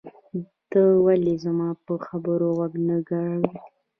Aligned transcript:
ته 0.71 0.81
ولې 1.05 1.33
زما 1.43 1.69
په 1.85 1.93
خبرو 2.05 2.47
غوږ 2.57 2.73
نه 2.87 2.97
ګروې؟ 3.07 3.47